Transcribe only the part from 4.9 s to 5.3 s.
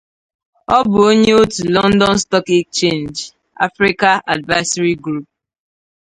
group.